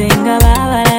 [0.00, 0.89] watenga babala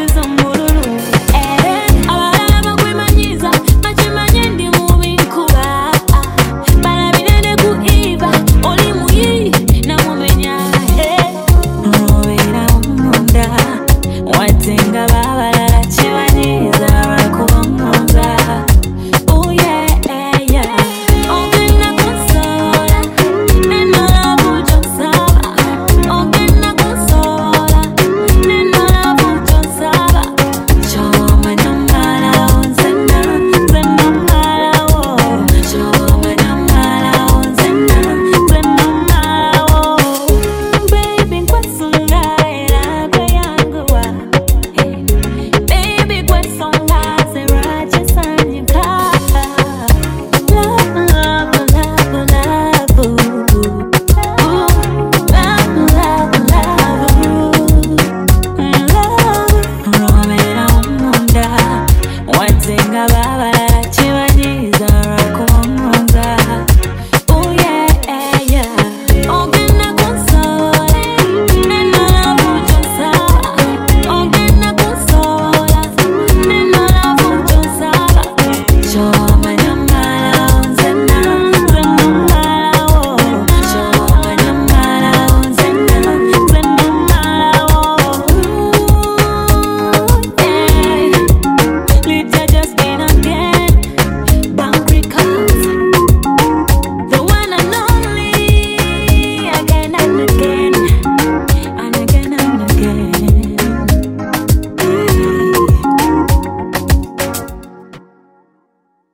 [0.00, 0.27] is on.